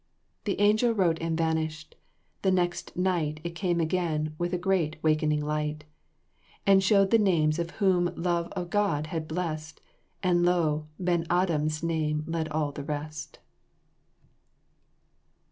[0.45, 1.93] The angel wrote and vanished.
[2.41, 5.83] The next night It came again with a great wakening light
[6.65, 9.79] And showed the names of whom love of God had blessed,
[10.23, 13.37] And lo, Ben Adhem's name led all the rest!"